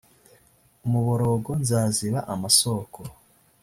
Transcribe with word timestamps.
umuborogo 0.85 1.51
nzaziba 1.61 2.19
amasoko 2.33 2.99